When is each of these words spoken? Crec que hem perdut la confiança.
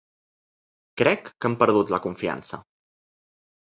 Crec 1.03 1.31
que 1.37 1.53
hem 1.53 1.59
perdut 1.63 1.95
la 1.97 2.03
confiança. 2.09 2.65